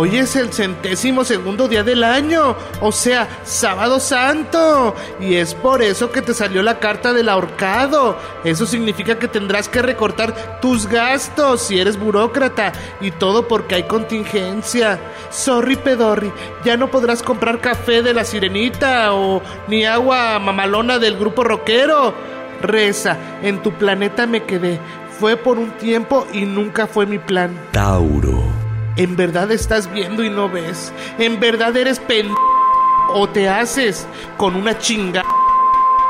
[0.00, 4.94] Hoy es el centésimo segundo día del año, o sea, sábado santo.
[5.18, 8.16] Y es por eso que te salió la carta del ahorcado.
[8.44, 12.70] Eso significa que tendrás que recortar tus gastos si eres burócrata.
[13.00, 15.00] Y todo porque hay contingencia.
[15.30, 16.30] Sorry, pedorri,
[16.64, 22.14] ya no podrás comprar café de la sirenita o ni agua mamalona del grupo rockero.
[22.62, 24.78] Reza, en tu planeta me quedé.
[25.18, 27.50] Fue por un tiempo y nunca fue mi plan.
[27.72, 28.67] Tauro.
[28.98, 30.92] ¿En verdad estás viendo y no ves?
[31.20, 32.34] ¿En verdad eres pen...
[33.10, 35.22] o te haces con una chinga?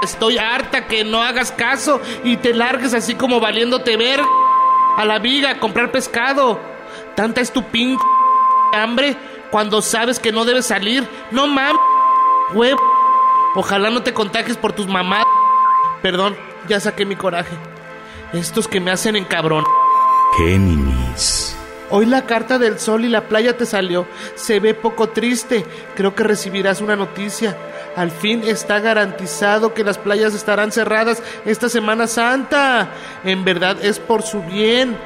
[0.02, 4.20] Estoy harta que no hagas caso y te largues así como valiéndote ver
[4.96, 6.58] a la viga a comprar pescado.
[7.14, 8.02] Tanta es tu pinche
[8.72, 9.18] hambre
[9.50, 11.06] cuando sabes que no debes salir.
[11.30, 11.78] No mames,
[12.54, 12.80] huevo.
[13.54, 15.26] Ojalá no te contagies por tus mamás.
[16.00, 17.54] Perdón, ya saqué mi coraje.
[18.32, 19.66] Estos que me hacen encabrón.
[20.38, 21.57] Géminis.
[21.90, 24.06] Hoy la carta del sol y la playa te salió.
[24.34, 25.64] Se ve poco triste.
[25.94, 27.56] Creo que recibirás una noticia.
[27.96, 32.90] Al fin está garantizado que las playas estarán cerradas esta Semana Santa.
[33.24, 34.96] En verdad es por su bien.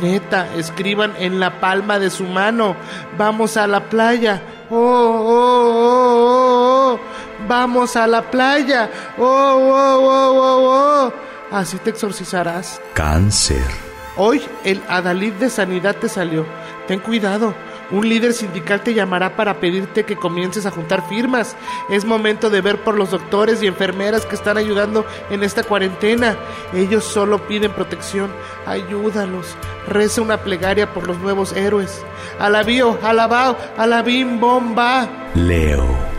[0.00, 2.76] Neta, escriban en la palma de su mano.
[3.16, 4.42] Vamos a la playa.
[4.70, 7.00] Oh, oh, oh, oh.
[7.46, 8.90] Vamos a la playa.
[9.18, 11.12] Oh, oh, oh, oh, oh.
[11.52, 12.80] Así te exorcizarás.
[12.94, 13.91] Cáncer.
[14.16, 16.44] Hoy el Adalid de Sanidad te salió.
[16.86, 17.54] Ten cuidado.
[17.90, 21.56] Un líder sindical te llamará para pedirte que comiences a juntar firmas.
[21.90, 26.36] Es momento de ver por los doctores y enfermeras que están ayudando en esta cuarentena.
[26.74, 28.30] Ellos solo piden protección.
[28.66, 29.56] Ayúdalos.
[29.86, 32.04] Reza una plegaria por los nuevos héroes.
[32.38, 35.08] Alabío, alabao, alabim, bomba.
[35.34, 36.11] Leo.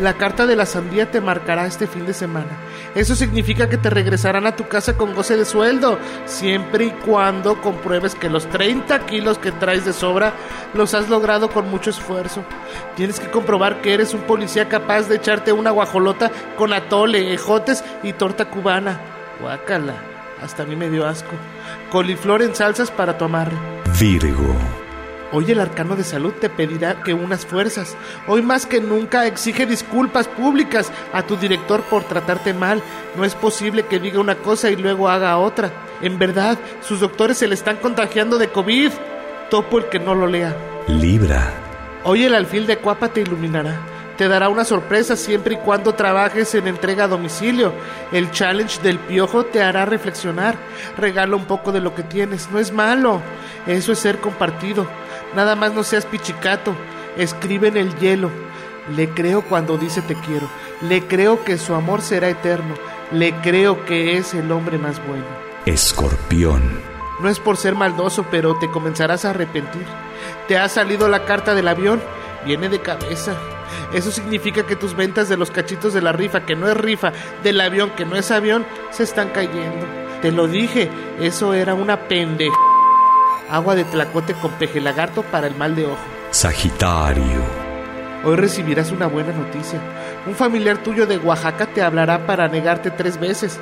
[0.00, 2.48] La carta de la sandía te marcará este fin de semana.
[2.94, 7.60] Eso significa que te regresarán a tu casa con goce de sueldo, siempre y cuando
[7.60, 10.32] compruebes que los 30 kilos que traes de sobra
[10.72, 12.42] los has logrado con mucho esfuerzo.
[12.96, 17.84] Tienes que comprobar que eres un policía capaz de echarte una guajolota con atole, ejotes
[18.02, 18.98] y torta cubana.
[19.42, 19.94] Guácala,
[20.42, 21.32] hasta a mí me dio asco.
[21.92, 23.56] Coliflor en salsas para tu amarre.
[23.98, 24.79] Virgo.
[25.32, 27.96] Hoy el arcano de salud te pedirá que unas fuerzas.
[28.26, 32.82] Hoy más que nunca exige disculpas públicas a tu director por tratarte mal.
[33.16, 35.70] No es posible que diga una cosa y luego haga otra.
[36.02, 38.90] En verdad, sus doctores se le están contagiando de COVID.
[39.50, 40.56] Topo el que no lo lea.
[40.88, 41.52] Libra.
[42.02, 43.78] Hoy el alfil de Cuapa te iluminará.
[44.16, 47.72] Te dará una sorpresa siempre y cuando trabajes en entrega a domicilio.
[48.12, 50.56] El challenge del piojo te hará reflexionar.
[50.98, 52.50] Regala un poco de lo que tienes.
[52.50, 53.22] No es malo.
[53.66, 54.86] Eso es ser compartido.
[55.34, 56.74] Nada más no seas pichicato.
[57.16, 58.30] Escribe en el hielo.
[58.96, 60.48] Le creo cuando dice te quiero.
[60.82, 62.74] Le creo que su amor será eterno.
[63.12, 65.24] Le creo que es el hombre más bueno.
[65.66, 66.62] Escorpión.
[67.20, 69.84] No es por ser maldoso, pero te comenzarás a arrepentir.
[70.48, 72.00] Te ha salido la carta del avión.
[72.44, 73.34] Viene de cabeza.
[73.92, 77.12] Eso significa que tus ventas de los cachitos de la rifa, que no es rifa,
[77.42, 79.86] del avión, que no es avión, se están cayendo.
[80.22, 82.69] Te lo dije, eso era una pendeja
[83.50, 85.98] agua de tlacote con peje lagarto para el mal de ojo.
[86.30, 87.70] Sagitario.
[88.24, 89.80] Hoy recibirás una buena noticia.
[90.26, 93.58] Un familiar tuyo de Oaxaca te hablará para negarte tres veces.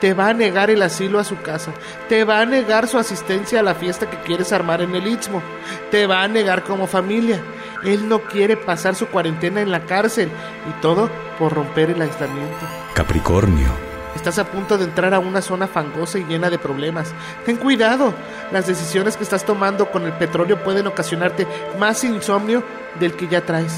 [0.00, 1.72] Te va a negar el asilo a su casa.
[2.08, 5.42] Te va a negar su asistencia a la fiesta que quieres armar en el Istmo.
[5.90, 7.40] Te va a negar como familia.
[7.84, 10.28] Él no quiere pasar su cuarentena en la cárcel.
[10.68, 11.08] Y todo
[11.38, 12.66] por romper el aislamiento.
[12.94, 13.89] Capricornio.
[14.16, 17.14] Estás a punto de entrar a una zona fangosa y llena de problemas.
[17.46, 18.12] Ten cuidado.
[18.52, 21.46] Las decisiones que estás tomando con el petróleo pueden ocasionarte
[21.78, 22.62] más insomnio
[22.98, 23.72] del que ya traes.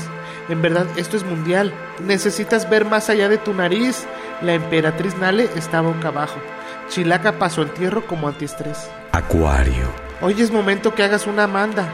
[0.48, 1.72] En verdad, esto es mundial.
[2.00, 4.06] Necesitas ver más allá de tu nariz.
[4.40, 6.38] La emperatriz Nale está boca abajo.
[6.88, 8.90] Chilaca pasó el tierro como antiestrés.
[9.12, 9.88] Acuario.
[10.20, 11.86] Hoy es momento que hagas una manda.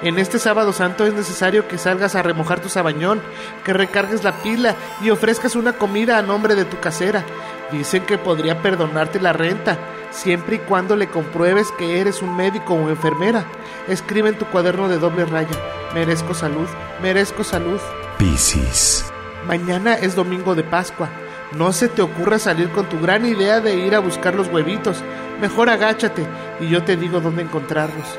[0.00, 3.20] En este sábado santo es necesario que salgas a remojar tu sabañón,
[3.64, 7.24] que recargues la pila y ofrezcas una comida a nombre de tu casera.
[7.72, 9.76] Dicen que podría perdonarte la renta,
[10.12, 13.44] siempre y cuando le compruebes que eres un médico o enfermera.
[13.88, 15.56] Escribe en tu cuaderno de doble raya.
[15.94, 16.68] Merezco salud,
[17.02, 17.80] merezco salud.
[18.18, 19.04] Piscis.
[19.48, 21.08] Mañana es domingo de Pascua.
[21.56, 25.02] No se te ocurra salir con tu gran idea de ir a buscar los huevitos.
[25.40, 26.24] Mejor agáchate
[26.60, 28.18] y yo te digo dónde encontrarlos.